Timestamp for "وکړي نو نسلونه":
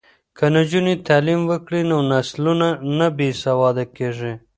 1.51-2.67